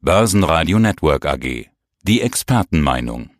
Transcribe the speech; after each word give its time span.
Börsenradio 0.00 0.78
Network 0.78 1.26
AG. 1.26 1.66
Die 2.04 2.20
Expertenmeinung. 2.20 3.30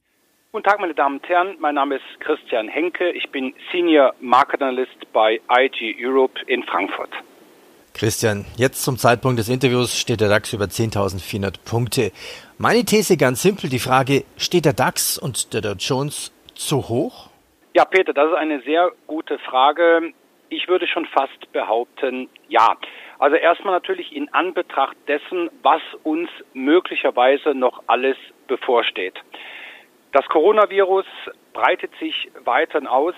Guten 0.50 0.64
Tag, 0.64 0.80
meine 0.80 0.92
Damen 0.92 1.18
und 1.18 1.28
Herren. 1.28 1.56
Mein 1.60 1.76
Name 1.76 1.94
ist 1.94 2.04
Christian 2.18 2.66
Henke. 2.66 3.12
Ich 3.12 3.30
bin 3.30 3.54
Senior 3.70 4.12
Market 4.20 4.60
Analyst 4.60 5.12
bei 5.12 5.40
IG 5.48 5.94
Europe 6.04 6.34
in 6.48 6.64
Frankfurt. 6.64 7.10
Christian, 7.94 8.44
jetzt 8.56 8.82
zum 8.82 8.98
Zeitpunkt 8.98 9.38
des 9.38 9.48
Interviews 9.48 9.96
steht 9.96 10.20
der 10.20 10.28
DAX 10.28 10.52
über 10.52 10.64
10.400 10.64 11.64
Punkte. 11.64 12.10
Meine 12.58 12.84
These 12.84 13.16
ganz 13.16 13.40
simpel, 13.40 13.70
die 13.70 13.78
Frage, 13.78 14.24
steht 14.36 14.64
der 14.64 14.72
DAX 14.72 15.16
und 15.16 15.54
der 15.54 15.60
Dow 15.60 15.74
Jones 15.78 16.32
zu 16.56 16.88
hoch? 16.88 17.30
Ja, 17.74 17.84
Peter, 17.84 18.12
das 18.12 18.30
ist 18.32 18.36
eine 18.36 18.60
sehr 18.62 18.90
gute 19.06 19.38
Frage. 19.38 20.12
Ich 20.48 20.66
würde 20.66 20.88
schon 20.88 21.06
fast 21.06 21.52
behaupten, 21.52 22.28
ja. 22.48 22.76
Also 23.18 23.36
erstmal 23.36 23.74
natürlich 23.74 24.14
in 24.14 24.32
Anbetracht 24.32 24.96
dessen, 25.08 25.50
was 25.62 25.82
uns 26.04 26.30
möglicherweise 26.54 27.54
noch 27.54 27.82
alles 27.86 28.16
bevorsteht. 28.46 29.14
Das 30.12 30.26
Coronavirus 30.26 31.06
breitet 31.52 31.90
sich 31.98 32.30
weiterhin 32.44 32.86
aus, 32.86 33.14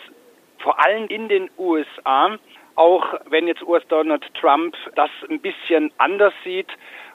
vor 0.59 0.85
allem 0.85 1.07
in 1.07 1.29
den 1.29 1.51
USA, 1.59 2.39
auch 2.75 3.05
wenn 3.27 3.47
jetzt 3.47 3.63
US 3.63 3.87
Donald 3.89 4.25
Trump 4.35 4.75
das 4.95 5.11
ein 5.29 5.41
bisschen 5.41 5.93
anders 5.99 6.33
sieht 6.45 6.69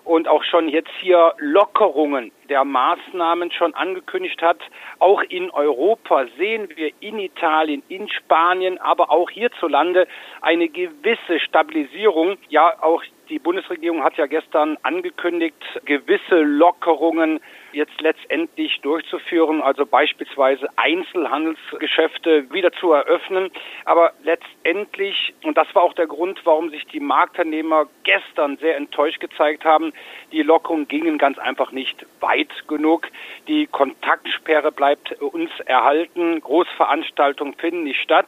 und 0.05 0.27
auch 0.27 0.44
schon 0.44 0.70
jetzt 0.70 0.91
hier 1.02 1.34
Lockerungen 1.38 2.32
der 2.48 2.63
Maßnahmen 2.63 3.52
schon 3.52 3.73
angekündigt 3.73 4.41
hat. 4.41 4.59
Auch 5.00 5.22
in 5.23 5.50
Europa 5.50 6.26
sehen 6.38 6.70
wir 6.76 6.91
in 7.00 7.20
Italien, 7.20 7.84
in 7.90 8.08
Spanien, 8.10 8.77
aber 8.77 9.12
auch 9.12 9.30
hierzulande 9.30 10.08
eine 10.41 10.70
gewisse 10.70 11.40
Stabilisierung. 11.40 12.38
Ja, 12.49 12.73
auch 12.82 13.04
die 13.30 13.40
Bundesregierung 13.40 14.04
hat 14.04 14.16
ja 14.18 14.27
gestern 14.27 14.77
angekündigt, 14.84 15.58
gewisse 15.86 16.35
Lockerungen 16.35 17.40
jetzt 17.76 18.00
letztendlich 18.02 18.80
durchzuführen, 18.82 19.62
also 19.62 19.86
beispielsweise 19.86 20.68
Einzelhandelsgeschäfte 20.77 22.52
wieder 22.52 22.72
zu 22.72 22.94
eröffnen. 22.94 23.52
Aber 23.84 24.13
letztendlich, 24.24 25.34
und 25.44 25.58
das 25.58 25.68
war 25.76 25.84
auch 25.84 25.94
der 25.94 26.08
Grund, 26.08 26.41
warum 26.46 26.70
sich 26.70 26.86
die 26.88 26.99
Marktteilnehmer 26.99 27.88
gestern 28.04 28.58
sehr 28.58 28.77
enttäuscht 28.77 29.20
gezeigt 29.20 29.66
haben, 29.66 29.94
die 30.32 30.41
Lockerungen 30.41 30.88
gingen 30.88 31.18
ganz 31.18 31.38
einfach 31.38 31.72
nicht 31.72 32.05
weit 32.22 32.68
genug. 32.68 33.08
Die 33.48 33.68
Kontaktsperre 33.68 34.71
bleibt 34.71 35.21
uns 35.21 35.52
erhalten. 35.66 36.40
Großveranstaltungen 36.42 37.55
finden 37.55 37.84
nicht 37.84 38.02
statt. 38.02 38.27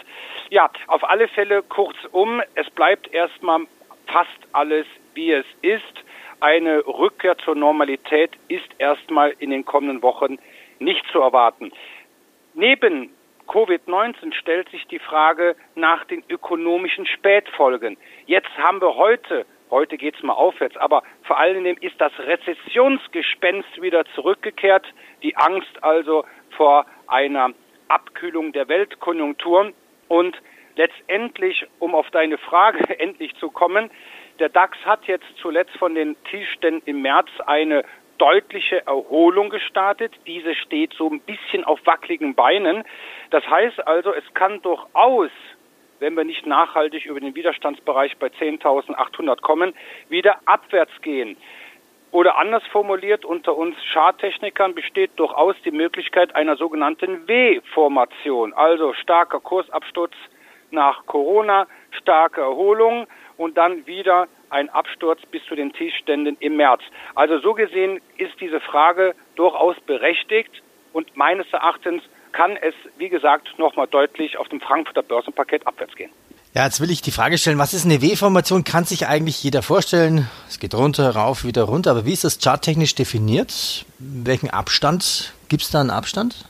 Ja, 0.50 0.70
auf 0.88 1.04
alle 1.04 1.28
Fälle 1.28 1.64
kurzum, 1.64 2.42
es 2.56 2.70
bleibt 2.70 3.14
erstmal 3.14 3.62
fast 4.08 4.30
alles, 4.52 4.86
wie 5.14 5.32
es 5.32 5.46
ist. 5.62 5.84
Eine 6.40 6.86
Rückkehr 6.86 7.38
zur 7.40 7.56
Normalität 7.56 8.32
ist 8.48 8.70
erstmal 8.78 9.34
in 9.40 9.50
den 9.50 9.66
kommenden 9.66 10.04
Wochen 10.04 10.38
nicht 10.80 11.04
zu 11.12 11.20
erwarten. 11.20 11.72
Neben 12.54 13.10
Covid-19 13.48 14.34
stellt 14.34 14.70
sich 14.70 14.86
die 14.88 15.00
Frage 15.00 15.56
nach 15.76 16.06
den 16.06 16.24
ökonomischen 16.30 17.08
Spätfolgen. 17.08 17.98
Jetzt 18.28 18.56
haben 18.58 18.82
wir 18.82 18.96
heute, 18.96 19.46
heute 19.72 19.98
geht 19.98 20.16
es 20.16 20.24
mal 20.24 20.34
aufwärts, 20.34 20.78
aber 20.78 21.02
vor 21.24 21.40
allen 21.40 21.64
Dingen 21.64 21.78
ist 21.82 22.00
das 22.00 22.12
Rezessionsgespenst 22.20 23.82
wieder 23.82 24.06
zurückgekehrt. 24.14 24.86
Die 25.24 25.36
Angst 25.38 25.82
also 25.82 26.24
vor 26.52 26.86
einer 27.08 27.52
Abkühlung 27.88 28.52
der 28.52 28.68
Weltkonjunktur. 28.68 29.72
Und 30.08 30.38
letztendlich, 30.76 31.66
um 31.80 31.96
auf 31.96 32.10
deine 32.12 32.38
Frage 32.38 33.00
endlich 33.00 33.36
zu 33.38 33.50
kommen, 33.50 33.90
der 34.40 34.50
DAX 34.50 34.78
hat 34.86 35.06
jetzt 35.06 35.26
zuletzt 35.42 35.76
von 35.78 35.96
den 35.96 36.16
Tiefständen 36.26 36.82
im 36.86 37.02
März 37.02 37.30
eine 37.46 37.84
deutliche 38.18 38.86
Erholung 38.86 39.50
gestartet. 39.50 40.14
Diese 40.26 40.56
steht 40.56 40.94
so 40.94 41.10
ein 41.10 41.20
bisschen 41.22 41.64
auf 41.64 41.80
wackeligen 41.86 42.36
Beinen. 42.36 42.84
Das 43.30 43.48
heißt 43.48 43.86
also, 43.88 44.14
es 44.14 44.24
kann 44.34 44.62
durchaus, 44.62 45.30
wenn 46.00 46.16
wir 46.16 46.24
nicht 46.24 46.46
nachhaltig 46.46 47.06
über 47.06 47.20
den 47.20 47.36
Widerstandsbereich 47.36 48.18
bei 48.18 48.28
10.800 48.28 49.42
kommen, 49.42 49.74
wieder 50.10 50.40
abwärts 50.46 51.02
gehen. 51.02 51.38
Oder 52.12 52.38
anders 52.38 52.64
formuliert, 52.72 53.26
unter 53.26 53.56
uns 53.56 53.76
Charttechnikern 53.92 54.74
besteht 54.74 55.12
durchaus 55.18 55.56
die 55.66 55.72
Möglichkeit 55.72 56.36
einer 56.36 56.56
sogenannten 56.56 57.28
W-Formation, 57.28 58.54
also 58.54 58.94
starker 58.94 59.40
Kursabsturz 59.40 60.14
nach 60.72 61.06
Corona, 61.06 61.68
starke 61.92 62.42
Erholung 62.42 63.08
und 63.38 63.58
dann 63.58 63.86
wieder 63.88 64.28
ein 64.50 64.70
Absturz 64.70 65.20
bis 65.32 65.44
zu 65.46 65.56
den 65.56 65.74
Tiefständen 65.74 66.38
im 66.40 66.58
März. 66.58 66.82
Also 67.16 67.40
so 67.40 67.54
gesehen 67.54 68.02
ist 68.18 68.40
diese 68.40 68.60
Frage 68.60 69.14
durchaus 69.36 69.80
berechtigt 69.82 70.62
und 70.94 71.16
meines 71.16 71.52
Erachtens 71.54 72.04
kann 72.32 72.58
es, 72.58 72.74
wie 72.98 73.10
gesagt, 73.10 73.58
nochmal 73.58 73.88
deutlich 73.88 74.38
auf 74.38 74.48
dem 74.50 74.62
Frankfurter 74.62 75.04
Börsenpaket 75.04 75.66
abwärts 75.66 75.96
gehen. 75.96 76.12
Ja, 76.54 76.66
jetzt 76.66 76.82
will 76.82 76.90
ich 76.90 77.02
die 77.02 77.12
Frage 77.12 77.38
stellen, 77.38 77.60
was 77.60 77.74
ist 77.74 77.86
eine 77.86 78.02
W-Formation? 78.02 78.64
Kann 78.64 78.84
sich 78.84 79.08
eigentlich 79.08 79.44
jeder 79.44 79.62
vorstellen. 79.62 80.28
Es 80.48 80.60
geht 80.60 80.74
runter, 80.74 81.16
rauf, 81.16 81.44
wieder 81.44 81.64
runter. 81.64 81.92
Aber 81.92 82.06
wie 82.06 82.14
ist 82.14 82.24
das 82.24 82.40
charttechnisch 82.40 82.96
definiert? 82.96 83.86
Welchen 84.00 84.50
Abstand? 84.50 85.34
Gibt 85.50 85.64
es 85.64 85.72
da 85.72 85.82
einen 85.82 85.92
Abstand? 85.92 86.46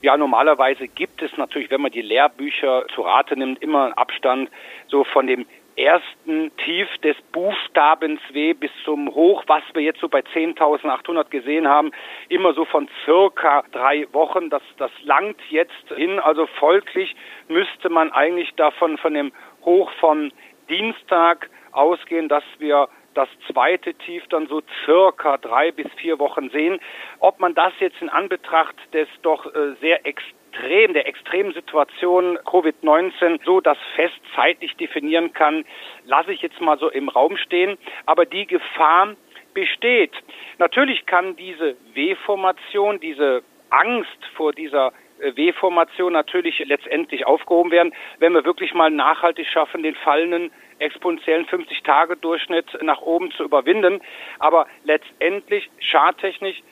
Ja, 0.00 0.16
normalerweise 0.16 0.86
gibt 0.86 1.22
es 1.22 1.30
natürlich, 1.36 1.70
wenn 1.70 1.80
man 1.80 1.90
die 1.90 2.02
Lehrbücher 2.02 2.86
zu 2.94 3.02
Rate 3.02 3.36
nimmt, 3.36 3.60
immer 3.60 3.86
einen 3.86 3.94
Abstand 3.94 4.48
so 4.88 5.04
von 5.04 5.26
dem 5.26 5.44
ersten 5.78 6.50
Tief 6.58 6.88
des 6.98 7.16
Buchstabens 7.32 8.20
W 8.32 8.52
bis 8.54 8.70
zum 8.84 9.14
Hoch, 9.14 9.44
was 9.46 9.62
wir 9.72 9.82
jetzt 9.82 10.00
so 10.00 10.08
bei 10.08 10.20
10.800 10.20 11.30
gesehen 11.30 11.68
haben, 11.68 11.92
immer 12.28 12.52
so 12.54 12.64
von 12.64 12.88
circa 13.04 13.62
drei 13.72 14.06
Wochen. 14.12 14.50
Das, 14.50 14.62
das 14.76 14.90
langt 15.04 15.40
jetzt 15.50 15.88
hin. 15.94 16.18
Also 16.18 16.46
folglich 16.46 17.14
müsste 17.48 17.88
man 17.88 18.12
eigentlich 18.12 18.52
davon 18.56 18.98
von 18.98 19.14
dem 19.14 19.32
Hoch 19.64 19.90
von 20.00 20.32
Dienstag 20.68 21.48
ausgehen, 21.72 22.28
dass 22.28 22.44
wir 22.58 22.88
das 23.14 23.28
zweite 23.50 23.94
Tief 23.94 24.22
dann 24.28 24.46
so 24.46 24.62
circa 24.84 25.38
drei 25.38 25.72
bis 25.72 25.86
vier 25.96 26.18
Wochen 26.18 26.50
sehen. 26.50 26.78
Ob 27.18 27.40
man 27.40 27.54
das 27.54 27.72
jetzt 27.80 28.00
in 28.00 28.08
Anbetracht 28.08 28.76
des 28.92 29.08
doch 29.22 29.46
äh, 29.46 29.74
sehr 29.80 30.06
extrem, 30.48 30.94
der 30.94 31.06
extremen 31.06 31.52
Situation 31.52 32.38
Covid-19 32.38 33.40
so 33.44 33.60
das 33.60 33.78
fest 33.94 34.20
zeitlich 34.34 34.76
definieren 34.76 35.32
kann, 35.32 35.64
lasse 36.04 36.32
ich 36.32 36.42
jetzt 36.42 36.60
mal 36.60 36.78
so 36.78 36.90
im 36.90 37.08
Raum 37.08 37.36
stehen. 37.36 37.78
Aber 38.06 38.24
die 38.24 38.46
Gefahr 38.46 39.14
besteht. 39.54 40.12
Natürlich 40.58 41.06
kann 41.06 41.36
diese 41.36 41.76
W-Formation, 41.94 43.00
diese 43.00 43.42
Angst 43.70 44.18
vor 44.36 44.52
dieser 44.52 44.92
äh, 45.20 45.36
W-Formation 45.36 46.12
natürlich 46.12 46.58
letztendlich 46.60 47.26
aufgehoben 47.26 47.70
werden, 47.70 47.92
wenn 48.18 48.32
wir 48.34 48.44
wirklich 48.44 48.74
mal 48.74 48.90
nachhaltig 48.90 49.46
schaffen, 49.46 49.82
den 49.82 49.94
fallenden 49.96 50.50
exponentiellen 50.78 51.46
50-Tage-Durchschnitt 51.46 52.82
nach 52.82 53.00
oben 53.02 53.30
zu 53.32 53.42
überwinden. 53.42 54.00
Aber 54.38 54.66
letztendlich 54.84 55.68
charttechnisch 55.80 56.62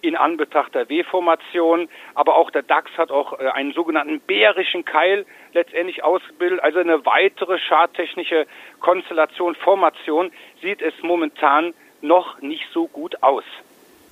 in 0.00 0.16
Anbetracht 0.16 0.74
der 0.74 0.88
W-Formation, 0.88 1.88
aber 2.14 2.36
auch 2.36 2.50
der 2.50 2.62
DAX 2.62 2.90
hat 2.96 3.10
auch 3.10 3.38
äh, 3.38 3.48
einen 3.48 3.72
sogenannten 3.72 4.20
bärischen 4.20 4.84
Keil 4.84 5.26
letztendlich 5.52 6.04
ausgebildet, 6.04 6.60
also 6.62 6.78
eine 6.78 7.04
weitere 7.04 7.58
charttechnische 7.58 8.46
Konstellation, 8.80 9.54
Formation 9.54 10.30
sieht 10.62 10.82
es 10.82 10.94
momentan 11.02 11.74
noch 12.02 12.40
nicht 12.40 12.64
so 12.72 12.86
gut 12.86 13.22
aus. 13.22 13.44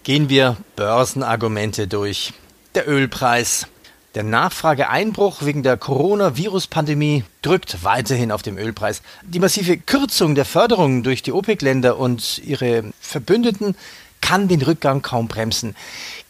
Gehen 0.05 0.29
wir 0.29 0.57
Börsenargumente 0.77 1.87
durch. 1.87 2.33
Der 2.75 2.89
Ölpreis. 2.89 3.69
Der 4.15 4.23
Nachfrageeinbruch 4.23 5.45
wegen 5.45 5.65
der 5.65 5.77
Coronavirus-Pandemie 5.77 7.25
drückt 7.43 7.83
weiterhin 7.83 8.31
auf 8.31 8.43
dem 8.43 8.59
Ölpreis. 8.59 9.03
Die 9.23 9.41
massive 9.41 9.77
Kürzung 9.77 10.37
der 10.37 10.45
Förderungen 10.45 11.03
durch 11.03 11.23
die 11.23 11.33
OPEC-Länder 11.33 11.99
und 11.99 12.39
ihre 12.45 12.93
Verbündeten 13.01 13.77
kann 14.25 14.49
den 14.49 14.63
Rückgang 14.63 15.03
kaum 15.03 15.29
bremsen. 15.29 15.77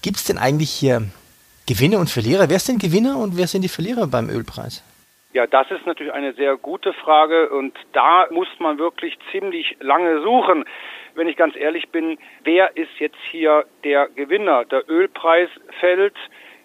Gibt 0.03 0.17
es 0.17 0.25
denn 0.25 0.39
eigentlich 0.39 0.71
hier 0.71 1.03
Gewinner 1.69 1.99
und 1.99 2.11
Verlierer? 2.11 2.49
Wer 2.49 2.57
ist 2.57 2.69
denn 2.69 2.79
Gewinner 2.79 3.19
und 3.19 3.39
wer 3.39 3.47
sind 3.47 3.63
die 3.63 3.69
Verlierer 3.69 4.07
beim 4.07 4.29
Ölpreis? 4.29 4.83
Ja, 5.33 5.47
das 5.47 5.71
ist 5.71 5.87
natürlich 5.87 6.13
eine 6.13 6.33
sehr 6.35 6.57
gute 6.57 6.93
Frage 6.93 7.49
und 7.51 7.75
da 7.93 8.27
muss 8.31 8.49
man 8.59 8.79
wirklich 8.79 9.17
ziemlich 9.33 9.77
lange 9.81 10.23
suchen. 10.23 10.65
Wenn 11.15 11.29
ich 11.29 11.37
ganz 11.37 11.57
ehrlich 11.57 11.89
bin, 11.91 12.19
wer 12.43 12.77
ist 12.77 12.91
jetzt 12.99 13.19
hier 13.31 13.65
der 13.85 14.09
Gewinner? 14.09 14.65
Der 14.65 14.89
Ölpreis 14.89 15.49
fällt, 15.81 16.17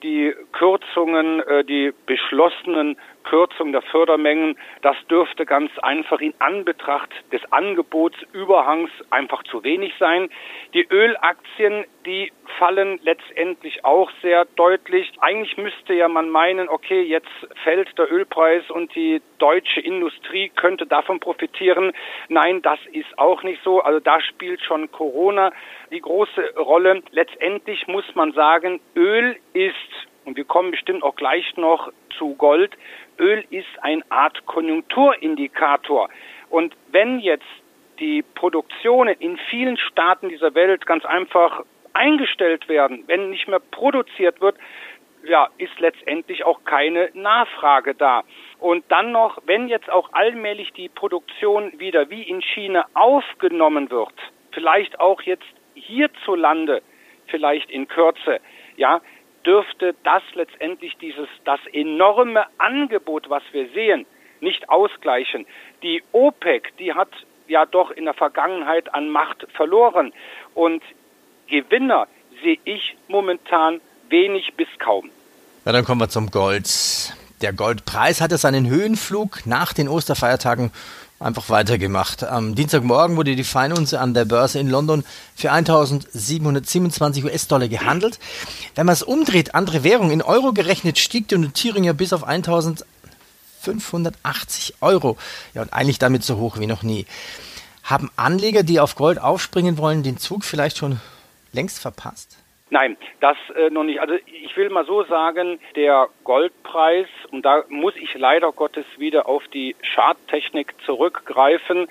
die 0.03 0.33
Kürzungen, 0.51 1.41
äh, 1.41 1.63
die 1.63 1.93
beschlossenen 2.05 2.97
Kürzung 3.29 3.71
der 3.71 3.83
Fördermengen, 3.83 4.57
das 4.81 4.95
dürfte 5.07 5.45
ganz 5.45 5.71
einfach 5.83 6.19
in 6.19 6.33
Anbetracht 6.39 7.11
des 7.31 7.41
Angebotsüberhangs 7.51 8.89
einfach 9.11 9.43
zu 9.43 9.63
wenig 9.63 9.93
sein. 9.99 10.29
Die 10.73 10.87
Ölaktien, 10.89 11.85
die 12.07 12.31
fallen 12.57 12.99
letztendlich 13.03 13.85
auch 13.85 14.09
sehr 14.23 14.45
deutlich. 14.55 15.11
Eigentlich 15.19 15.57
müsste 15.57 15.93
ja 15.93 16.07
man 16.07 16.31
meinen, 16.31 16.69
okay, 16.69 17.03
jetzt 17.03 17.29
fällt 17.63 17.95
der 17.99 18.11
Ölpreis 18.11 18.67
und 18.71 18.95
die 18.95 19.21
deutsche 19.37 19.81
Industrie 19.81 20.49
könnte 20.49 20.87
davon 20.87 21.19
profitieren. 21.19 21.91
Nein, 22.29 22.63
das 22.63 22.79
ist 22.93 23.19
auch 23.19 23.43
nicht 23.43 23.61
so. 23.63 23.81
Also 23.81 23.99
da 23.99 24.19
spielt 24.21 24.61
schon 24.61 24.91
Corona 24.91 25.51
die 25.91 26.01
große 26.01 26.55
Rolle. 26.57 27.03
Letztendlich 27.11 27.85
muss 27.87 28.05
man 28.15 28.31
sagen, 28.31 28.81
Öl 28.95 29.37
ist 29.53 29.75
und 30.25 30.35
wir 30.35 30.45
kommen 30.45 30.71
bestimmt 30.71 31.03
auch 31.03 31.15
gleich 31.15 31.57
noch 31.57 31.91
zu 32.17 32.35
Gold. 32.35 32.77
Öl 33.19 33.43
ist 33.49 33.67
eine 33.81 34.03
Art 34.09 34.45
Konjunkturindikator. 34.45 36.09
Und 36.49 36.75
wenn 36.91 37.19
jetzt 37.19 37.45
die 37.99 38.21
Produktionen 38.21 39.15
in 39.19 39.37
vielen 39.49 39.77
Staaten 39.77 40.29
dieser 40.29 40.55
Welt 40.55 40.85
ganz 40.85 41.05
einfach 41.05 41.63
eingestellt 41.93 42.69
werden, 42.69 43.03
wenn 43.07 43.29
nicht 43.29 43.47
mehr 43.47 43.59
produziert 43.59 44.39
wird, 44.41 44.55
ja, 45.23 45.49
ist 45.57 45.77
letztendlich 45.79 46.45
auch 46.45 46.63
keine 46.63 47.09
Nachfrage 47.13 47.93
da. 47.93 48.23
Und 48.59 48.85
dann 48.89 49.11
noch, 49.11 49.37
wenn 49.45 49.67
jetzt 49.67 49.89
auch 49.89 50.13
allmählich 50.13 50.71
die 50.73 50.87
Produktion 50.89 51.77
wieder 51.77 52.09
wie 52.09 52.23
in 52.23 52.41
China 52.41 52.85
aufgenommen 52.93 53.91
wird, 53.91 54.13
vielleicht 54.51 54.99
auch 54.99 55.21
jetzt 55.23 55.43
hierzulande, 55.73 56.81
vielleicht 57.27 57.69
in 57.69 57.87
Kürze, 57.87 58.39
ja, 58.77 59.01
dürfte 59.45 59.95
das 60.03 60.23
letztendlich 60.33 60.97
dieses, 61.01 61.27
das 61.45 61.59
enorme 61.73 62.45
Angebot, 62.57 63.29
was 63.29 63.43
wir 63.51 63.69
sehen, 63.69 64.05
nicht 64.41 64.69
ausgleichen. 64.69 65.45
Die 65.83 66.03
OPEC, 66.11 66.75
die 66.77 66.93
hat 66.93 67.09
ja 67.47 67.65
doch 67.65 67.91
in 67.91 68.05
der 68.05 68.13
Vergangenheit 68.13 68.93
an 68.93 69.09
Macht 69.09 69.47
verloren 69.53 70.13
und 70.53 70.83
Gewinner 71.47 72.07
sehe 72.43 72.59
ich 72.63 72.95
momentan 73.07 73.81
wenig 74.09 74.53
bis 74.55 74.67
kaum. 74.77 75.09
Ja, 75.65 75.71
dann 75.71 75.83
kommen 75.83 76.01
wir 76.01 76.09
zum 76.09 76.31
Gold. 76.31 77.13
Der 77.41 77.53
Goldpreis 77.53 78.21
hatte 78.21 78.37
seinen 78.37 78.67
Höhenflug 78.67 79.45
nach 79.45 79.71
den 79.73 79.87
Osterfeiertagen 79.87 80.71
einfach 81.19 81.49
weitergemacht. 81.49 82.23
Am 82.23 82.55
Dienstagmorgen 82.55 83.17
wurde 83.17 83.35
die 83.35 83.43
Feinunze 83.43 83.99
an 83.99 84.13
der 84.13 84.23
Börse 84.25 84.59
in 84.59 84.69
London 84.69 85.03
für 85.35 85.51
1727 85.51 87.25
US-Dollar 87.25 87.67
gehandelt. 87.67 88.19
Wenn 88.75 88.85
man 88.85 88.93
es 88.93 89.01
umdreht, 89.03 89.55
andere 89.55 89.83
Währung, 89.83 90.11
in 90.11 90.21
Euro 90.21 90.53
gerechnet, 90.53 90.97
stieg 90.97 91.27
die 91.27 91.37
Notierung 91.37 91.83
ja 91.83 91.91
bis 91.93 92.13
auf 92.13 92.23
1580 92.23 94.75
Euro. 94.81 95.17
Ja, 95.53 95.61
und 95.61 95.73
eigentlich 95.73 95.99
damit 95.99 96.23
so 96.23 96.37
hoch 96.37 96.57
wie 96.59 96.67
noch 96.67 96.83
nie. 96.83 97.05
Haben 97.83 98.09
Anleger, 98.15 98.63
die 98.63 98.79
auf 98.79 98.95
Gold 98.95 99.19
aufspringen 99.19 99.77
wollen, 99.77 100.03
den 100.03 100.17
Zug 100.17 100.45
vielleicht 100.45 100.77
schon 100.77 101.01
längst 101.51 101.79
verpasst? 101.79 102.37
Nein, 102.71 102.97
das 103.19 103.37
äh, 103.55 103.71
noch 103.71 103.83
nicht. 103.83 103.99
Also 103.99 104.15
ich 104.25 104.55
will 104.55 104.69
mal 104.69 104.85
so 104.85 105.03
sagen, 105.03 105.59
der 105.75 106.07
Goldpreis, 106.23 107.07
und 107.31 107.43
da 107.43 107.63
muss 107.69 107.95
ich 107.95 108.13
leider 108.13 108.51
Gottes 108.51 108.85
wieder 108.97 109.27
auf 109.27 109.47
die 109.47 109.75
Charttechnik 109.81 110.75
zurückgreifen, 110.85 111.87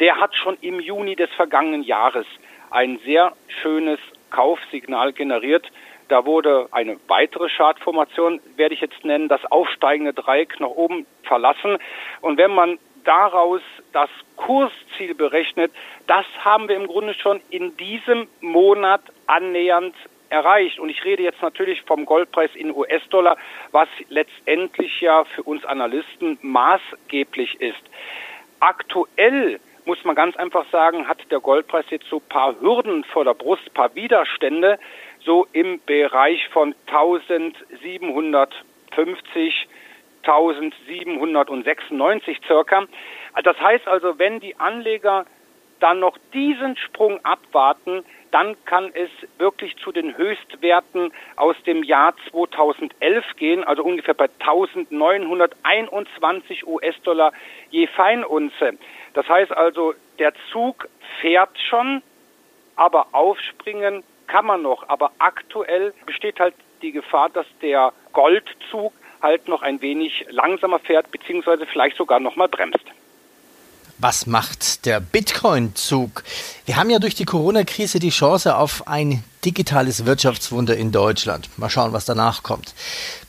der 0.00 0.18
hat 0.18 0.34
schon 0.34 0.56
im 0.62 0.80
Juni 0.80 1.16
des 1.16 1.30
vergangenen 1.32 1.82
Jahres 1.82 2.26
ein 2.70 2.98
sehr 3.04 3.32
schönes 3.60 3.98
Kaufsignal 4.30 5.12
generiert. 5.12 5.70
Da 6.08 6.24
wurde 6.24 6.68
eine 6.70 6.98
weitere 7.08 7.48
Chartformation, 7.48 8.40
werde 8.56 8.74
ich 8.74 8.80
jetzt 8.80 9.04
nennen, 9.04 9.28
das 9.28 9.44
aufsteigende 9.46 10.12
Dreieck 10.14 10.60
nach 10.60 10.68
oben 10.68 11.06
verlassen. 11.24 11.78
Und 12.20 12.38
wenn 12.38 12.54
man 12.54 12.78
daraus 13.06 13.62
das 13.92 14.10
Kursziel 14.36 15.14
berechnet, 15.14 15.72
das 16.06 16.24
haben 16.40 16.68
wir 16.68 16.76
im 16.76 16.86
Grunde 16.86 17.14
schon 17.14 17.40
in 17.50 17.76
diesem 17.76 18.28
Monat 18.40 19.02
annähernd 19.26 19.94
erreicht. 20.28 20.78
Und 20.78 20.90
ich 20.90 21.02
rede 21.04 21.22
jetzt 21.22 21.40
natürlich 21.42 21.82
vom 21.82 22.04
Goldpreis 22.04 22.50
in 22.54 22.74
US-Dollar, 22.74 23.36
was 23.72 23.88
letztendlich 24.08 25.00
ja 25.00 25.24
für 25.24 25.42
uns 25.42 25.64
Analysten 25.64 26.38
maßgeblich 26.42 27.60
ist. 27.60 27.82
Aktuell 28.60 29.58
muss 29.84 30.04
man 30.04 30.14
ganz 30.16 30.36
einfach 30.36 30.66
sagen, 30.70 31.08
hat 31.08 31.18
der 31.30 31.40
Goldpreis 31.40 31.86
jetzt 31.90 32.08
so 32.08 32.20
paar 32.20 32.60
Hürden 32.60 33.04
vor 33.04 33.24
der 33.24 33.34
Brust, 33.34 33.72
paar 33.72 33.94
Widerstände, 33.94 34.78
so 35.24 35.46
im 35.52 35.80
Bereich 35.86 36.46
von 36.48 36.74
1750 36.86 39.68
1796 40.26 42.40
circa. 42.46 42.86
Das 43.42 43.60
heißt 43.60 43.86
also, 43.86 44.18
wenn 44.18 44.40
die 44.40 44.58
Anleger 44.58 45.26
dann 45.80 46.00
noch 46.00 46.16
diesen 46.32 46.74
Sprung 46.76 47.24
abwarten, 47.24 48.04
dann 48.30 48.56
kann 48.64 48.90
es 48.94 49.10
wirklich 49.38 49.76
zu 49.76 49.92
den 49.92 50.16
Höchstwerten 50.16 51.12
aus 51.36 51.54
dem 51.66 51.82
Jahr 51.82 52.14
2011 52.30 53.36
gehen, 53.36 53.62
also 53.64 53.84
ungefähr 53.84 54.14
bei 54.14 54.30
1921 54.40 56.66
US-Dollar 56.66 57.34
je 57.70 57.86
Feinunze. 57.86 58.78
Das 59.14 59.28
heißt 59.28 59.52
also, 59.52 59.94
der 60.18 60.32
Zug 60.50 60.88
fährt 61.20 61.58
schon, 61.58 62.02
aber 62.74 63.08
aufspringen 63.12 64.02
kann 64.26 64.46
man 64.46 64.62
noch. 64.62 64.88
Aber 64.88 65.12
aktuell 65.18 65.94
besteht 66.04 66.40
halt 66.40 66.54
die 66.82 66.90
Gefahr, 66.92 67.30
dass 67.30 67.46
der 67.62 67.92
Goldzug 68.12 68.92
halt 69.22 69.48
noch 69.48 69.62
ein 69.62 69.80
wenig 69.82 70.26
langsamer 70.30 70.78
fährt, 70.78 71.10
beziehungsweise 71.10 71.66
vielleicht 71.66 71.96
sogar 71.96 72.20
noch 72.20 72.36
mal 72.36 72.48
bremst. 72.48 72.84
Was 73.98 74.26
macht 74.26 74.84
der 74.84 75.00
Bitcoin-Zug? 75.00 76.22
Wir 76.66 76.76
haben 76.76 76.90
ja 76.90 76.98
durch 76.98 77.14
die 77.14 77.24
Corona-Krise 77.24 77.98
die 77.98 78.10
Chance 78.10 78.56
auf 78.56 78.86
ein 78.86 79.24
digitales 79.42 80.04
Wirtschaftswunder 80.04 80.76
in 80.76 80.92
Deutschland. 80.92 81.48
Mal 81.58 81.70
schauen, 81.70 81.94
was 81.94 82.04
danach 82.04 82.42
kommt. 82.42 82.74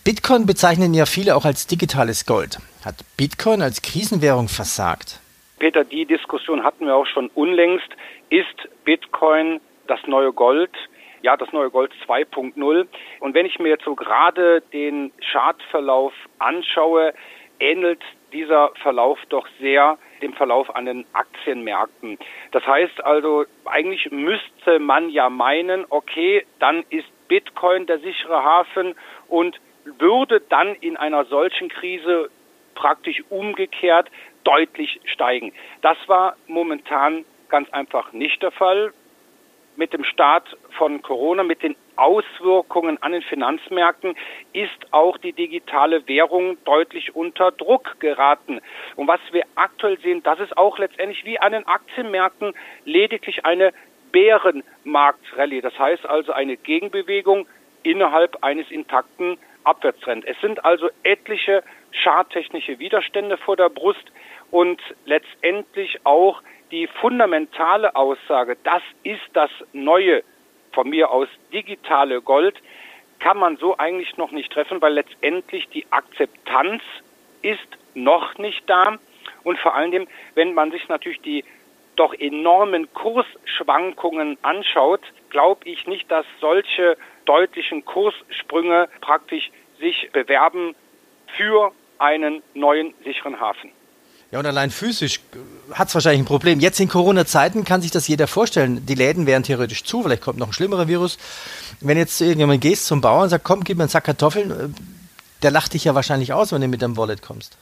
Bitcoin 0.04 0.46
bezeichnen 0.46 0.94
ja 0.94 1.06
viele 1.06 1.38
auch 1.38 1.46
als 1.46 1.68
digitales 1.68 2.26
Gold. 2.26 2.58
Hat 2.84 2.96
Bitcoin 3.16 3.62
als 3.62 3.82
Krisenwährung 3.82 4.50
versagt? 4.50 5.22
Peter, 5.60 5.86
die 5.86 6.06
Diskussion 6.06 6.64
hatten 6.64 6.86
wir 6.86 6.96
auch 6.96 7.08
schon 7.08 7.30
unlängst. 7.34 7.88
Ist 8.30 8.68
Bitcoin 8.84 9.62
das 9.88 10.02
neue 10.06 10.34
Gold? 10.34 10.72
Ja, 11.22 11.38
das 11.38 11.52
neue 11.52 11.70
Gold 11.70 11.92
2.0. 12.06 12.88
Und 13.20 13.34
wenn 13.34 13.46
ich 13.46 13.60
mir 13.60 13.70
jetzt 13.70 13.86
so 13.86 13.96
gerade 13.96 14.62
den 14.74 15.12
Chartverlauf 15.32 16.14
anschaue, 16.40 17.14
ähnelt 17.60 18.02
dieser 18.34 18.72
Verlauf 18.82 19.20
doch 19.30 19.48
sehr 19.60 19.98
dem 20.22 20.34
Verlauf 20.34 20.76
an 20.76 20.86
den 20.86 21.06
Aktienmärkten. 21.14 22.18
Das 22.52 22.66
heißt 22.66 23.04
also, 23.04 23.46
eigentlich 23.66 24.12
müsste 24.12 24.80
man 24.80 25.10
ja 25.10 25.30
meinen, 25.30 25.86
okay, 25.90 26.46
dann 26.60 26.84
ist 26.90 27.08
Bitcoin 27.28 27.86
der 27.86 28.00
sichere 28.00 28.44
Hafen 28.44 28.96
und 29.28 29.60
würde 30.00 30.42
dann 30.42 30.76
in 30.76 30.98
einer 30.98 31.26
solchen 31.26 31.70
Krise 31.70 32.30
praktisch 32.76 33.24
umgekehrt 33.30 34.10
deutlich 34.44 35.00
steigen. 35.06 35.52
Das 35.82 35.98
war 36.08 36.36
momentan 36.48 37.26
ganz 37.50 37.70
einfach 37.72 38.12
nicht 38.14 38.42
der 38.42 38.52
Fall 38.52 38.94
mit 39.78 39.94
dem 39.94 40.04
Start 40.04 40.58
von 40.78 41.02
Corona, 41.02 41.44
mit 41.44 41.64
den 41.64 41.76
Auswirkungen 41.96 43.02
an 43.02 43.12
den 43.12 43.22
Finanzmärkten 43.22 44.16
ist 44.54 44.92
auch 44.92 45.18
die 45.18 45.34
digitale 45.34 46.08
Währung 46.08 46.58
deutlich 46.66 47.16
unter 47.16 47.52
Druck 47.52 48.00
geraten. 48.00 48.60
Und 48.96 49.08
was 49.08 49.20
wir 49.32 49.44
aktuell 49.56 50.00
sehen, 50.00 50.22
das 50.24 50.40
ist 50.40 50.58
auch 50.58 50.78
letztendlich 50.80 51.26
wie 51.26 51.40
an 51.40 51.54
den 51.54 51.66
Aktienmärkten 51.66 52.54
lediglich 52.86 53.46
eine 53.46 53.72
Bärenmarktrallye. 54.12 55.62
Das 55.62 55.78
heißt 55.78 56.06
also 56.06 56.32
eine 56.32 56.58
Gegenbewegung 56.58 57.48
innerhalb 57.84 58.44
eines 58.44 58.70
intakten 58.72 59.38
Abwärtstrends. 59.64 60.26
Es 60.28 60.40
sind 60.42 60.64
also 60.66 60.90
etliche 61.04 61.64
charttechnische 61.92 62.80
Widerstände 62.80 63.38
vor 63.38 63.56
der 63.56 63.70
Brust 63.70 64.12
und 64.52 64.82
letztendlich 65.06 66.00
auch 66.04 66.42
die 66.72 66.88
fundamentale 66.88 67.96
Aussage, 67.96 68.58
das 68.64 68.82
ist 69.04 69.22
das 69.34 69.52
neue, 69.74 70.24
von 70.74 70.90
mir 70.90 71.10
aus 71.10 71.28
digitale 71.52 72.22
Gold, 72.22 72.62
kann 73.20 73.38
man 73.38 73.58
so 73.58 73.78
eigentlich 73.78 74.18
noch 74.18 74.32
nicht 74.32 74.52
treffen, 74.52 74.82
weil 74.82 74.94
letztendlich 74.94 75.68
die 75.70 75.86
Akzeptanz 75.92 76.84
ist 77.42 77.68
noch 77.96 78.38
nicht 78.38 78.70
da. 78.70 78.98
Und 79.44 79.58
vor 79.60 79.76
allem, 79.76 80.08
wenn 80.36 80.54
man 80.54 80.72
sich 80.72 80.88
natürlich 80.88 81.22
die 81.22 81.44
doch 81.96 82.14
enormen 82.14 82.94
Kursschwankungen 82.94 84.38
anschaut, 84.44 85.02
glaube 85.30 85.68
ich 85.68 85.88
nicht, 85.88 86.12
dass 86.12 86.26
solche 86.40 86.96
deutlichen 87.26 87.86
Kurssprünge 87.86 88.88
praktisch 89.02 89.52
sich 89.80 90.10
bewerben 90.12 90.76
für 91.28 91.72
einen 91.98 92.44
neuen 92.54 92.94
sicheren 93.04 93.40
Hafen. 93.40 93.72
Ja, 94.32 94.40
und 94.40 94.46
allein 94.46 94.72
physisch 94.72 95.22
hat 95.74 95.88
es 95.88 95.94
wahrscheinlich 95.96 96.22
ein 96.22 96.26
Problem. 96.26 96.60
Jetzt 96.60 96.80
in 96.80 96.90
Corona-Zeiten 96.90 97.64
kann 97.64 97.82
sich 97.82 97.92
das 97.92 98.08
jeder 98.08 98.28
vorstellen. 98.28 98.86
Die 98.86 98.96
Läden 98.96 99.26
wären 99.26 99.44
theoretisch 99.44 99.84
zu, 99.84 100.04
vielleicht 100.04 100.22
kommt 100.22 100.38
noch 100.38 100.48
ein 100.48 100.54
schlimmerer 100.54 100.88
Virus. 100.88 101.18
Wenn 101.80 101.98
jetzt 101.98 102.20
irgendjemand 102.20 102.62
gehst 102.62 102.88
zum 102.88 103.00
Bauern 103.00 103.24
und 103.24 103.30
sagt, 103.30 103.46
komm, 103.46 103.64
gib 103.64 103.78
mir 103.78 103.84
einen 103.84 103.90
Sack 103.90 104.06
Kartoffeln, 104.06 104.52
äh, 104.52 104.70
der 105.44 105.52
lacht 105.52 105.74
dich 105.74 105.86
ja 105.86 105.96
wahrscheinlich 105.96 106.34
aus, 106.34 106.52
wenn 106.52 106.62
du 106.62 106.68
mit 106.68 106.82
deinem 106.82 106.98
Wallet 106.98 107.22
kommst. 107.22 107.58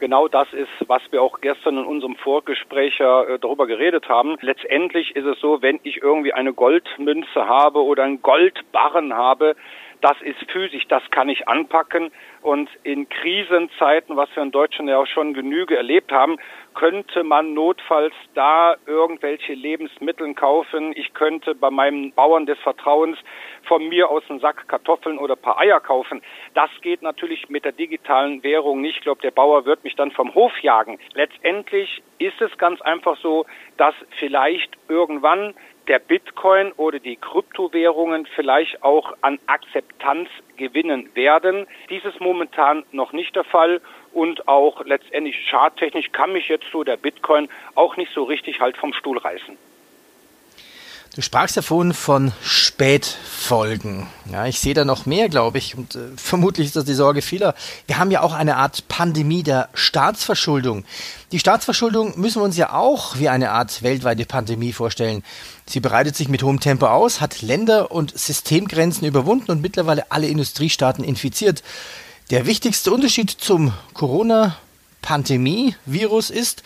Genau 0.00 0.26
das 0.26 0.52
ist, 0.52 0.88
was 0.88 1.00
wir 1.12 1.22
auch 1.22 1.40
gestern 1.40 1.78
in 1.78 1.84
unserem 1.84 2.16
Vorgespräch 2.16 2.98
äh, 2.98 3.38
darüber 3.40 3.66
geredet 3.68 4.08
haben. 4.08 4.36
Letztendlich 4.40 5.14
ist 5.14 5.24
es 5.24 5.38
so, 5.38 5.62
wenn 5.62 5.78
ich 5.84 6.02
irgendwie 6.02 6.32
eine 6.32 6.52
Goldmünze 6.52 7.46
habe 7.46 7.82
oder 7.82 8.02
einen 8.02 8.20
Goldbarren 8.20 9.14
habe, 9.14 9.54
das 10.02 10.20
ist 10.20 10.50
physisch, 10.50 10.86
das 10.88 11.02
kann 11.10 11.28
ich 11.28 11.48
anpacken. 11.48 12.10
Und 12.42 12.68
in 12.82 13.08
Krisenzeiten, 13.08 14.16
was 14.16 14.28
wir 14.34 14.42
in 14.42 14.50
Deutschland 14.50 14.90
ja 14.90 14.98
auch 14.98 15.06
schon 15.06 15.32
Genüge 15.32 15.76
erlebt 15.76 16.10
haben, 16.10 16.38
könnte 16.74 17.22
man 17.22 17.54
notfalls 17.54 18.12
da 18.34 18.74
irgendwelche 18.86 19.54
Lebensmittel 19.54 20.34
kaufen. 20.34 20.92
Ich 20.96 21.14
könnte 21.14 21.54
bei 21.54 21.70
meinem 21.70 22.12
Bauern 22.12 22.46
des 22.46 22.58
Vertrauens 22.58 23.16
von 23.68 23.88
mir 23.88 24.10
aus 24.10 24.24
einen 24.28 24.40
Sack 24.40 24.66
Kartoffeln 24.66 25.18
oder 25.18 25.34
ein 25.34 25.40
paar 25.42 25.58
Eier 25.58 25.78
kaufen. 25.78 26.20
Das 26.54 26.70
geht 26.80 27.02
natürlich 27.02 27.48
mit 27.48 27.64
der 27.64 27.72
digitalen 27.72 28.42
Währung 28.42 28.80
nicht. 28.80 28.96
Ich 28.96 29.02
glaube, 29.02 29.22
der 29.22 29.30
Bauer 29.30 29.64
wird 29.66 29.84
mich 29.84 29.94
dann 29.94 30.10
vom 30.10 30.34
Hof 30.34 30.52
jagen. 30.62 30.98
Letztendlich 31.14 32.02
ist 32.18 32.40
es 32.40 32.56
ganz 32.58 32.80
einfach 32.82 33.16
so, 33.18 33.46
dass 33.76 33.94
vielleicht 34.18 34.76
irgendwann 34.88 35.54
der 35.88 35.98
Bitcoin 35.98 36.72
oder 36.72 36.98
die 36.98 37.16
Kryptowährungen 37.16 38.26
vielleicht 38.26 38.82
auch 38.82 39.14
an 39.20 39.38
Akzeptanz 39.46 40.28
gewinnen 40.56 41.10
werden. 41.14 41.66
Dies 41.90 42.04
ist 42.04 42.20
momentan 42.20 42.84
noch 42.92 43.12
nicht 43.12 43.34
der 43.34 43.44
Fall 43.44 43.80
und 44.12 44.46
auch 44.48 44.84
letztendlich 44.84 45.36
schadtechnisch 45.46 46.12
kann 46.12 46.32
mich 46.32 46.48
jetzt 46.48 46.66
so 46.70 46.84
der 46.84 46.96
Bitcoin 46.96 47.48
auch 47.74 47.96
nicht 47.96 48.12
so 48.12 48.24
richtig 48.24 48.60
halt 48.60 48.76
vom 48.76 48.92
Stuhl 48.92 49.18
reißen. 49.18 49.56
Du 51.14 51.20
sprachst 51.20 51.56
ja 51.56 51.62
vorhin 51.62 51.92
von 51.92 52.32
Spätfolgen. 52.42 54.06
Ja, 54.32 54.46
ich 54.46 54.60
sehe 54.60 54.72
da 54.72 54.86
noch 54.86 55.04
mehr, 55.04 55.28
glaube 55.28 55.58
ich, 55.58 55.76
und 55.76 55.94
äh, 55.94 55.98
vermutlich 56.16 56.68
ist 56.68 56.76
das 56.76 56.86
die 56.86 56.94
Sorge 56.94 57.20
vieler. 57.20 57.54
Wir 57.86 57.98
haben 57.98 58.10
ja 58.10 58.22
auch 58.22 58.32
eine 58.32 58.56
Art 58.56 58.88
Pandemie 58.88 59.42
der 59.42 59.68
Staatsverschuldung. 59.74 60.86
Die 61.30 61.38
Staatsverschuldung 61.38 62.18
müssen 62.18 62.40
wir 62.40 62.44
uns 62.44 62.56
ja 62.56 62.72
auch 62.72 63.18
wie 63.18 63.28
eine 63.28 63.50
Art 63.50 63.82
weltweite 63.82 64.24
Pandemie 64.24 64.72
vorstellen. 64.72 65.22
Sie 65.66 65.80
bereitet 65.80 66.16
sich 66.16 66.30
mit 66.30 66.42
hohem 66.42 66.60
Tempo 66.60 66.86
aus, 66.86 67.20
hat 67.20 67.42
Länder 67.42 67.92
und 67.92 68.18
Systemgrenzen 68.18 69.06
überwunden 69.06 69.50
und 69.50 69.60
mittlerweile 69.60 70.10
alle 70.10 70.28
Industriestaaten 70.28 71.04
infiziert. 71.04 71.62
Der 72.30 72.46
wichtigste 72.46 72.90
Unterschied 72.90 73.30
zum 73.30 73.74
Corona-Pandemie-Virus 73.92 76.30
ist, 76.30 76.62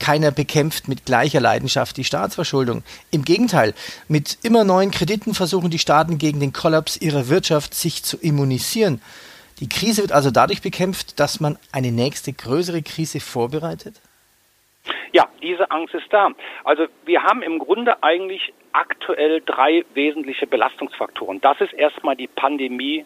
keiner 0.00 0.32
bekämpft 0.32 0.88
mit 0.88 1.06
gleicher 1.06 1.40
Leidenschaft 1.40 1.96
die 1.96 2.04
Staatsverschuldung. 2.04 2.82
Im 3.10 3.24
Gegenteil, 3.24 3.74
mit 4.08 4.38
immer 4.42 4.64
neuen 4.64 4.90
Krediten 4.90 5.34
versuchen 5.34 5.70
die 5.70 5.78
Staaten 5.78 6.18
gegen 6.18 6.40
den 6.40 6.52
Kollaps 6.52 6.96
ihrer 6.96 7.28
Wirtschaft 7.28 7.74
sich 7.74 8.02
zu 8.02 8.16
immunisieren. 8.16 9.00
Die 9.60 9.68
Krise 9.68 10.02
wird 10.02 10.12
also 10.12 10.30
dadurch 10.30 10.62
bekämpft, 10.62 11.20
dass 11.20 11.38
man 11.38 11.58
eine 11.70 11.92
nächste 11.92 12.32
größere 12.32 12.82
Krise 12.82 13.20
vorbereitet? 13.20 14.00
Ja, 15.12 15.28
diese 15.42 15.70
Angst 15.70 15.94
ist 15.94 16.10
da. 16.10 16.30
Also 16.64 16.86
wir 17.04 17.22
haben 17.22 17.42
im 17.42 17.58
Grunde 17.58 18.02
eigentlich 18.02 18.52
aktuell 18.72 19.42
drei 19.44 19.84
wesentliche 19.94 20.46
Belastungsfaktoren. 20.46 21.40
Das 21.40 21.60
ist 21.60 21.74
erstmal 21.74 22.16
die 22.16 22.28
Pandemie 22.28 23.04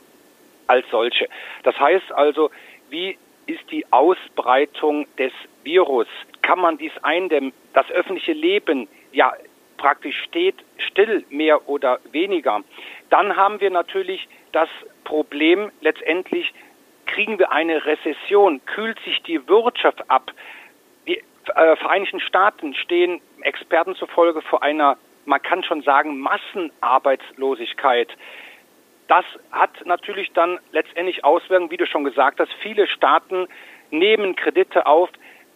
als 0.67 0.87
solche. 0.91 1.29
Das 1.63 1.79
heißt 1.79 2.13
also, 2.13 2.51
wie 2.91 3.19
ist 3.47 3.71
die 3.71 3.85
Ausbreitung 3.91 5.07
des 5.19 5.33
Virus? 5.63 6.07
Kann 6.45 6.59
man 6.59 6.77
dies 6.77 6.93
eindämmen? 7.01 7.55
Das 7.73 7.91
öffentliche 7.91 8.35
Leben, 8.35 8.87
ja, 9.13 9.33
praktisch 9.79 10.23
steht 10.25 10.57
still, 10.77 11.25
mehr 11.31 11.67
oder 11.71 12.01
weniger. 12.13 12.63
Dann 13.09 13.35
haben 13.35 13.63
wir 13.63 13.71
natürlich 13.71 14.29
das 14.53 14.69
Problem, 15.05 15.73
letztendlich 15.81 16.53
kriegen 17.07 17.39
wir 17.39 17.51
eine 17.51 17.87
Rezession, 17.87 18.61
kühlt 18.67 18.99
sich 19.07 19.23
die 19.23 19.49
Wirtschaft 19.49 20.11
ab. 20.11 20.33
Die 21.09 21.23
äh, 21.55 21.77
Vereinigten 21.77 22.21
Staaten 22.21 22.75
stehen 22.75 23.23
Experten 23.41 23.95
zufolge 23.95 24.43
vor 24.43 24.63
einer, 24.63 24.99
man 25.25 25.41
kann 25.41 25.65
schon 25.65 25.81
sagen, 25.81 26.19
Massenarbeitslosigkeit. 26.19 28.15
Das 29.09 29.25
hat 29.51 29.71
natürlich 29.87 30.31
dann 30.33 30.59
letztendlich 30.73 31.25
Auswirkungen, 31.25 31.71
wie 31.71 31.79
du 31.79 31.87
schon 31.87 32.05
gesagt 32.05 32.39
hast. 32.39 32.53
Viele 32.61 32.87
Staaten 32.87 33.49
nehmen 33.91 34.37
Kredite 34.37 34.85
auf, 34.85 35.09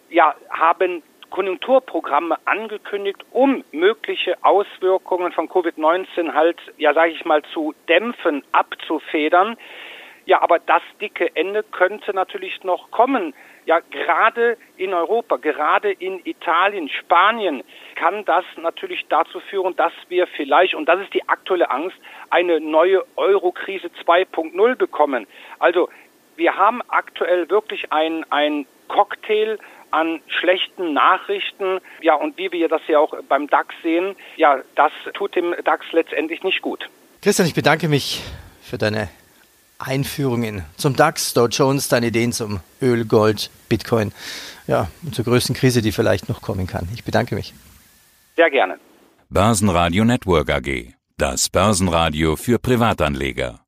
ja, 0.09 0.35
haben 0.49 1.03
Konjunkturprogramme 1.29 2.37
angekündigt, 2.45 3.23
um 3.31 3.63
mögliche 3.71 4.35
Auswirkungen 4.43 5.31
von 5.31 5.47
Covid-19 5.47 6.33
halt, 6.33 6.57
ja, 6.77 6.93
sage 6.93 7.11
ich 7.11 7.25
mal, 7.25 7.43
zu 7.53 7.73
dämpfen, 7.87 8.43
abzufedern. 8.51 9.57
Ja, 10.25 10.41
aber 10.41 10.59
das 10.59 10.81
dicke 11.01 11.35
Ende 11.35 11.63
könnte 11.63 12.13
natürlich 12.13 12.63
noch 12.63 12.91
kommen. 12.91 13.33
Ja, 13.65 13.79
gerade 13.79 14.57
in 14.77 14.93
Europa, 14.93 15.37
gerade 15.37 15.91
in 15.91 16.21
Italien, 16.23 16.89
Spanien 16.89 17.63
kann 17.95 18.25
das 18.25 18.45
natürlich 18.57 19.07
dazu 19.09 19.39
führen, 19.39 19.75
dass 19.75 19.93
wir 20.07 20.27
vielleicht, 20.27 20.75
und 20.75 20.87
das 20.87 21.01
ist 21.01 21.13
die 21.13 21.27
aktuelle 21.27 21.69
Angst, 21.69 21.97
eine 22.29 22.59
neue 22.59 23.03
Euro-Krise 23.15 23.89
2.0 24.05 24.75
bekommen. 24.75 25.27
Also 25.57 25.89
wir 26.35 26.55
haben 26.55 26.81
aktuell 26.87 27.49
wirklich 27.49 27.91
ein, 27.91 28.25
ein 28.29 28.65
Cocktail 28.87 29.57
an 29.91 30.21
schlechten 30.27 30.93
Nachrichten. 30.93 31.79
Ja, 32.01 32.15
und 32.15 32.37
wie 32.37 32.51
wir 32.51 32.67
das 32.67 32.81
ja 32.87 32.99
auch 32.99 33.13
beim 33.27 33.47
DAX 33.47 33.73
sehen, 33.83 34.15
ja, 34.35 34.59
das 34.75 34.91
tut 35.13 35.35
dem 35.35 35.55
DAX 35.63 35.85
letztendlich 35.91 36.43
nicht 36.43 36.61
gut. 36.61 36.89
Christian, 37.21 37.47
ich 37.47 37.55
bedanke 37.55 37.87
mich 37.87 38.21
für 38.61 38.77
deine 38.77 39.09
Einführungen 39.79 40.65
zum 40.75 40.95
DAX, 40.95 41.33
Dow 41.33 41.47
Jones, 41.47 41.87
deine 41.87 42.07
Ideen 42.07 42.33
zum 42.33 42.59
Öl, 42.81 43.05
Gold, 43.05 43.49
Bitcoin, 43.69 44.11
ja, 44.67 44.87
und 45.03 45.15
zur 45.15 45.25
größten 45.25 45.55
Krise, 45.55 45.81
die 45.81 45.91
vielleicht 45.91 46.29
noch 46.29 46.41
kommen 46.41 46.67
kann. 46.67 46.87
Ich 46.93 47.03
bedanke 47.03 47.35
mich. 47.35 47.53
Sehr 48.35 48.49
gerne. 48.49 48.77
Börsenradio 49.29 50.05
Network 50.05 50.49
AG. 50.51 50.93
Das 51.17 51.49
Börsenradio 51.49 52.35
für 52.35 52.59
Privatanleger. 52.59 53.57